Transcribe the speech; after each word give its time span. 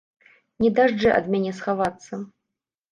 Не 0.65 0.69
дажджэ 0.79 1.09
ад 1.19 1.25
мяне 1.37 1.51
схавацца! 1.61 2.13